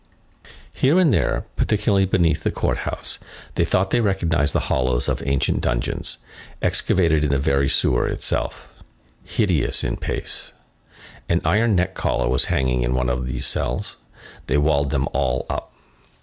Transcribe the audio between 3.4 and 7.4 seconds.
they thought they recognized the hollows of ancient dungeons, excavated in the